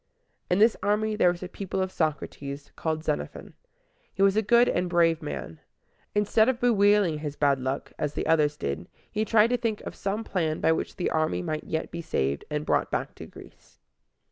In 0.49 0.57
this 0.57 0.75
army 0.81 1.15
there 1.15 1.29
was 1.31 1.43
a 1.43 1.47
pupil 1.47 1.79
of 1.79 1.91
Socrates, 1.91 2.71
called 2.75 3.03
Xenophon. 3.03 3.53
He 4.11 4.23
was 4.23 4.35
a 4.35 4.41
good 4.41 4.67
and 4.67 4.89
brave 4.89 5.21
man. 5.21 5.59
Instead 6.15 6.49
of 6.49 6.59
bewailing 6.59 7.19
his 7.19 7.35
bad 7.35 7.59
luck, 7.59 7.93
as 7.99 8.15
the 8.15 8.25
others 8.25 8.57
did, 8.57 8.87
he 9.11 9.23
tried 9.23 9.51
to 9.51 9.57
think 9.57 9.79
of 9.81 9.93
some 9.93 10.23
plan 10.23 10.59
by 10.59 10.71
which 10.71 10.95
the 10.95 11.11
army 11.11 11.43
might 11.43 11.65
yet 11.65 11.91
be 11.91 12.01
saved, 12.01 12.45
and 12.49 12.65
brought 12.65 12.89
back 12.89 13.13
to 13.13 13.27
Greece. 13.27 13.77